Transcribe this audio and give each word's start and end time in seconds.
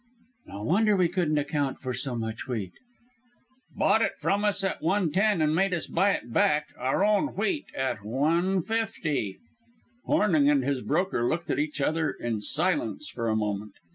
"No 0.47 0.63
wonder 0.63 0.97
we 0.97 1.07
couldn't 1.09 1.37
account 1.37 1.79
for 1.79 1.93
so 1.93 2.15
much 2.15 2.47
wheat." 2.47 2.71
"Bought 3.75 4.01
it 4.01 4.13
from 4.17 4.43
us 4.43 4.63
at 4.63 4.81
one 4.81 5.11
ten, 5.11 5.43
and 5.43 5.53
made 5.53 5.75
us 5.75 5.85
buy 5.85 6.09
it 6.13 6.33
back 6.33 6.69
our 6.75 7.03
own 7.05 7.35
wheat 7.35 7.67
at 7.77 8.03
one 8.03 8.61
fifty." 8.63 9.37
Hornung 10.07 10.49
and 10.49 10.63
his 10.63 10.81
broker 10.81 11.27
looked 11.29 11.51
at 11.51 11.59
each 11.59 11.79
other 11.79 12.09
in 12.09 12.41
silence 12.41 13.09
for 13.09 13.29
a 13.29 13.35
moment. 13.35 13.73